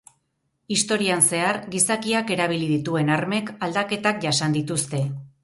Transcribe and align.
Historian 0.75 1.21
zehar, 1.25 1.59
gizakiak 1.75 2.33
erabili 2.37 2.71
dituen 2.73 3.13
armek, 3.19 3.53
aldaketak 3.69 4.27
jasan 4.27 4.59
dituzte. 4.59 5.05